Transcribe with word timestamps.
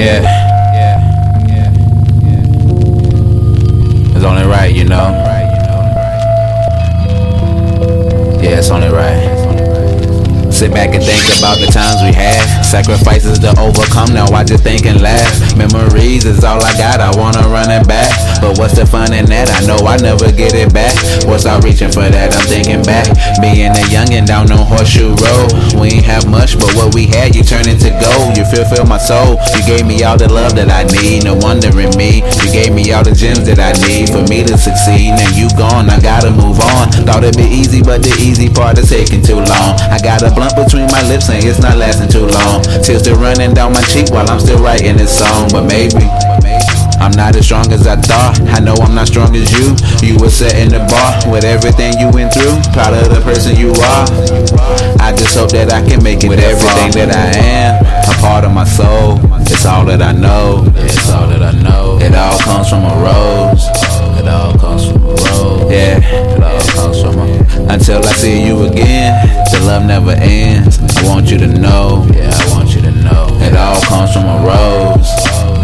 Yeah, 0.00 0.22
yeah, 0.72 0.96
yeah, 1.46 1.68
yeah. 2.24 2.44
It's 4.16 4.24
only 4.24 4.46
right, 4.46 4.74
you 4.74 4.84
know. 4.84 5.12
Yeah, 8.40 8.60
it's 8.60 8.70
only 8.70 8.88
right. 8.88 9.19
Sit 10.60 10.76
back 10.76 10.92
and 10.92 11.00
think 11.00 11.24
about 11.40 11.56
the 11.56 11.72
times 11.72 12.04
we 12.04 12.12
had. 12.12 12.36
Sacrifices 12.60 13.38
to 13.40 13.48
overcome, 13.56 14.12
now 14.12 14.28
I 14.28 14.44
just 14.44 14.60
think 14.60 14.84
and 14.84 15.00
laugh. 15.00 15.56
Memories 15.56 16.28
is 16.28 16.44
all 16.44 16.60
I 16.60 16.76
got, 16.76 17.00
I 17.00 17.08
wanna 17.16 17.48
run 17.48 17.72
it 17.72 17.88
back. 17.88 18.12
But 18.44 18.60
what's 18.60 18.76
the 18.76 18.84
fun 18.84 19.16
in 19.16 19.24
that? 19.32 19.48
I 19.48 19.64
know 19.64 19.80
I 19.88 19.96
never 19.96 20.28
get 20.28 20.52
it 20.52 20.68
back. 20.76 20.92
What's 21.24 21.48
I 21.48 21.56
reaching 21.64 21.88
for 21.88 22.04
that? 22.04 22.36
I'm 22.36 22.44
thinking 22.44 22.84
back. 22.84 23.08
Being 23.40 23.72
a 23.72 23.84
youngin' 23.88 24.28
down 24.28 24.52
on 24.52 24.60
Horseshoe 24.68 25.16
Road. 25.16 25.80
We 25.80 25.96
ain't 25.96 26.04
have 26.04 26.28
much, 26.28 26.60
but 26.60 26.68
what 26.76 26.92
we 26.92 27.08
had, 27.08 27.32
you 27.32 27.40
turned 27.40 27.64
into 27.64 27.88
gold. 27.96 28.36
You 28.36 28.44
feel 28.44 28.84
my 28.84 29.00
soul. 29.00 29.40
You 29.56 29.64
gave 29.64 29.88
me 29.88 30.04
all 30.04 30.20
the 30.20 30.28
love 30.28 30.60
that 30.60 30.68
I 30.68 30.84
need. 30.92 31.24
No 31.24 31.40
wonder 31.40 31.72
in 31.80 31.96
me. 31.96 32.20
You 32.20 32.48
gave 32.52 32.76
me 32.76 32.92
all 32.92 33.00
the 33.00 33.16
gems 33.16 33.48
that 33.48 33.56
I 33.56 33.72
need 33.88 34.12
for 34.12 34.28
me 34.28 34.44
to 34.44 34.60
succeed. 34.60 35.16
Now 35.16 35.32
you 35.32 35.48
gone, 35.56 35.88
I 35.88 35.96
gotta 36.04 36.28
move 36.28 36.60
on. 36.76 36.92
Thought 37.08 37.24
it'd 37.24 37.40
be 37.40 37.48
easy, 37.48 37.80
but 37.80 38.04
the 38.04 38.12
easy 38.20 38.52
part 38.52 38.76
is 38.76 38.92
taking 38.92 39.24
too 39.24 39.40
long. 39.40 39.80
I 39.88 39.96
got 40.04 40.20
a 40.20 40.28
blunt 40.28 40.49
between 40.52 40.86
my 40.90 41.02
lips 41.08 41.28
and 41.28 41.44
it's 41.44 41.60
not 41.60 41.76
lasting 41.76 42.08
too 42.08 42.26
long. 42.26 42.62
Tears 42.82 43.02
still 43.02 43.18
running 43.18 43.54
down 43.54 43.72
my 43.72 43.82
cheek 43.92 44.10
while 44.10 44.28
I'm 44.30 44.40
still 44.40 44.62
writing 44.62 44.96
this 44.96 45.18
song. 45.18 45.48
But 45.50 45.64
maybe 45.66 46.04
I'm 47.00 47.12
not 47.12 47.36
as 47.36 47.46
strong 47.46 47.70
as 47.72 47.86
I 47.86 47.96
thought. 47.96 48.40
I 48.52 48.60
know 48.60 48.74
I'm 48.80 48.94
not 48.94 49.08
strong 49.08 49.34
as 49.34 49.50
you. 49.52 49.72
You 50.06 50.18
were 50.20 50.30
setting 50.30 50.68
the 50.68 50.84
bar 50.90 51.32
with 51.32 51.44
everything 51.44 51.98
you 51.98 52.10
went 52.12 52.32
through. 52.32 52.60
Proud 52.72 52.94
of 52.94 53.08
the 53.08 53.20
person 53.24 53.56
you 53.56 53.72
are. 53.72 54.06
I 55.00 55.16
just 55.16 55.36
hope 55.36 55.50
that 55.52 55.72
I 55.72 55.80
can 55.88 56.02
make 56.02 56.24
it 56.24 56.28
with 56.28 56.40
everything 56.40 56.92
that 57.00 57.10
I 57.16 57.32
am. 57.36 57.80
A 58.10 58.14
part 58.20 58.44
of 58.44 58.52
my 58.52 58.64
soul. 58.64 59.18
It's 59.48 59.64
all 59.66 59.84
that 59.86 60.02
I 60.02 60.12
know. 60.12 60.64
It's 60.76 61.10
all 61.10 61.26
that 61.28 61.42
I 61.42 61.52
know. 61.52 61.98
It 62.00 62.14
all 62.14 62.38
comes 62.38 62.68
from 62.68 62.84
a 62.84 62.94
rose. 63.00 63.64
It 64.20 64.28
all 64.28 64.56
comes 64.58 64.90
from 64.90 64.99
Until 67.90 68.08
I 68.08 68.12
see 68.12 68.46
you 68.46 68.62
again, 68.66 69.26
the 69.50 69.66
love 69.66 69.84
never 69.84 70.12
ends. 70.12 70.78
I 70.78 71.08
want 71.08 71.28
you 71.28 71.38
to 71.38 71.48
know. 71.48 72.06
Yeah, 72.14 72.30
I 72.30 72.50
want 72.54 72.72
you 72.72 72.80
to 72.82 72.92
know. 72.92 73.26
It 73.42 73.56
all 73.56 73.82
comes 73.82 74.12
from 74.12 74.26
a 74.26 74.46
rose. 74.46 75.10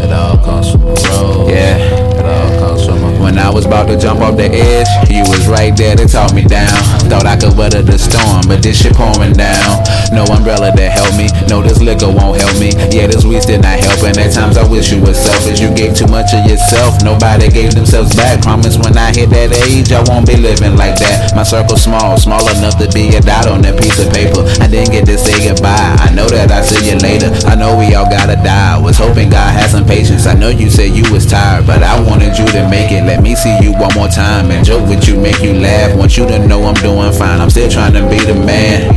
It 0.03 0.11
all 0.11 0.37
comes 0.39 0.73
from 0.73 0.83
a 0.83 0.87
rose. 0.87 1.49
Yeah. 1.49 1.79
It 1.79 2.27
all 2.27 2.59
comes 2.59 2.85
from 2.85 2.99
a. 2.99 3.23
When 3.23 3.39
I 3.39 3.49
was 3.49 3.65
about 3.65 3.87
to 3.91 3.97
jump 3.97 4.23
off 4.23 4.37
the 4.37 4.51
edge, 4.51 4.89
you 5.09 5.23
was 5.31 5.47
right 5.47 5.77
there 5.77 5.95
to 5.95 6.09
talk 6.09 6.35
me 6.35 6.43
down. 6.43 6.76
Thought 7.07 7.23
I 7.23 7.39
could 7.39 7.55
weather 7.57 7.87
the 7.87 7.95
storm, 7.99 8.51
but 8.51 8.67
this 8.67 8.83
shit 8.83 8.99
pouring 8.99 9.33
down. 9.33 9.87
No 10.11 10.27
umbrella 10.27 10.75
to 10.75 10.87
help 10.91 11.15
me. 11.15 11.31
No, 11.47 11.63
this 11.63 11.79
liquor 11.79 12.11
won't 12.11 12.35
help 12.43 12.59
me. 12.59 12.75
Yeah, 12.91 13.07
this 13.07 13.23
weed 13.23 13.47
still 13.47 13.63
not 13.63 13.79
helping. 13.79 14.19
At 14.19 14.35
times 14.35 14.59
I 14.59 14.67
wish 14.67 14.91
you 14.91 14.99
were 14.99 15.15
selfish. 15.15 15.63
You 15.63 15.71
gave 15.71 15.95
too 15.95 16.11
much 16.11 16.35
of 16.35 16.43
yourself. 16.51 16.99
Nobody 17.07 17.47
gave 17.47 17.79
themselves 17.79 18.11
back. 18.19 18.43
Promise 18.43 18.83
when 18.83 18.99
I 18.99 19.15
hit 19.15 19.31
that 19.31 19.55
age, 19.71 19.95
I 19.95 20.03
won't 20.11 20.27
be 20.27 20.35
living 20.35 20.75
like 20.75 20.99
that. 20.99 21.31
My 21.31 21.47
circle 21.47 21.79
small, 21.79 22.19
small 22.19 22.43
enough 22.59 22.75
to 22.83 22.91
be 22.91 23.15
a 23.15 23.23
dot 23.23 23.47
on 23.47 23.63
that 23.63 23.79
piece 23.79 24.03
of 24.03 24.11
paper. 24.11 24.43
I 24.59 24.67
didn't 24.67 24.91
get 24.91 25.07
to 25.07 25.17
say 25.17 25.47
goodbye. 25.47 25.95
I 26.03 26.11
know 26.11 26.27
that 26.27 26.51
I 26.51 26.67
see 26.67 26.91
you 26.91 26.99
later. 26.99 27.31
I 27.47 27.55
know 27.55 27.79
we 27.79 27.95
all 27.95 28.11
gotta 28.11 28.35
die. 28.43 28.83
Was 28.83 28.99
hoping 28.99 29.31
God 29.31 29.55
had 29.55 29.71
some 29.71 29.87
patience. 29.87 30.27
I 30.27 30.35
know 30.35 30.51
you 30.51 30.69
said 30.71 30.91
you 30.91 31.07
was 31.15 31.25
tired, 31.25 31.71
but 31.71 31.87
I 31.87 32.03
wanted 32.03 32.35
you 32.35 32.51
to 32.51 32.67
make 32.67 32.91
it. 32.91 33.07
Let 33.07 33.23
me 33.23 33.39
see 33.39 33.55
you 33.63 33.73
one 33.79 33.95
more 33.95 34.11
time 34.11 34.51
and 34.51 34.67
joke 34.67 34.91
with 34.91 35.07
you, 35.07 35.15
make 35.23 35.39
you 35.39 35.55
laugh. 35.55 35.95
Want 35.95 36.19
you 36.19 36.27
to 36.27 36.43
know 36.47 36.67
I'm 36.67 36.75
doing 36.75 36.96
fine. 37.13 37.41
I'm 37.41 37.51
still 37.51 37.69
trying 37.71 37.93
to 37.95 38.09
be 38.09 38.19
the 38.19 38.35
man. 38.35 38.89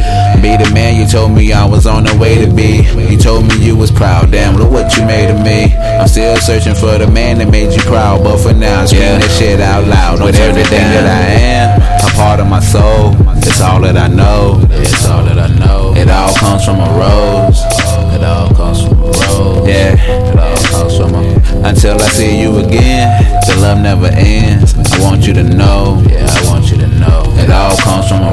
Be 0.42 0.56
the 0.56 0.72
man 0.74 0.96
you 0.96 1.06
told 1.08 1.32
me 1.32 1.52
I 1.52 1.66
was 1.66 1.86
on 1.86 2.06
the 2.06 2.16
way 2.18 2.44
to 2.44 2.52
be. 2.52 2.88
You 3.12 3.18
told 3.18 3.48
me 3.48 3.56
you 3.60 3.76
was 3.76 3.92
proud. 3.92 4.32
Damn, 4.32 4.56
look 4.56 4.72
what 4.72 4.96
you 4.96 5.06
made 5.06 5.30
of 5.30 5.42
me. 5.44 5.76
I'm 5.76 6.08
still 6.08 6.38
searching 6.38 6.76
for 6.76 6.98
the 6.98 7.08
man 7.08 7.40
that 7.40 7.50
made 7.50 7.74
you 7.74 7.82
proud. 7.82 8.24
But 8.24 8.38
for 8.38 8.54
now, 8.54 8.86
scream 8.86 9.02
yeah. 9.02 9.20
that 9.20 9.32
shit 9.32 9.60
out 9.60 9.86
loud. 9.88 10.24
With 10.24 10.36
everything 10.36 10.86
that 10.96 11.06
I 11.06 11.24
am, 11.60 11.82
a 11.82 12.10
part 12.16 12.40
of 12.40 12.48
my 12.48 12.62
soul. 12.62 13.16
It's 13.38 13.62
all 13.62 13.82
that 13.82 13.98
I 13.98 14.08
know. 14.08 14.62
It's 14.72 15.06
all 15.06 15.24
that 15.26 15.38
I 15.38 15.48
know. 15.60 15.94
It 15.98 16.10
all 16.10 16.34
comes 16.36 16.64
from 16.64 16.80
a 16.80 16.90
rose. 16.96 17.60
It 18.16 18.24
all 18.24 18.54
comes 18.56 18.82
from 18.82 18.98
a 19.00 19.12
rose. 19.12 19.68
Yeah. 19.68 20.00
It 20.32 20.40
all 20.40 20.56
comes 20.72 20.98
from 20.98 21.16
a. 21.16 21.68
Until 21.68 21.96
I 21.96 22.08
see 22.08 22.40
you 22.40 22.60
again, 22.60 23.10
the 23.48 23.58
love 23.60 23.80
never 23.80 24.08
ends. 24.08 24.74
I 24.74 25.04
want 25.04 25.28
you 25.28 25.34
to 25.34 25.44
know. 25.44 26.02
Yeah, 26.08 26.26
I 26.30 26.46
want 26.48 26.72
you 26.72 26.78
to 26.78 26.88
know. 26.88 27.19
It 27.42 27.50
all 27.50 27.78
comes 27.78 28.10
from 28.10 28.29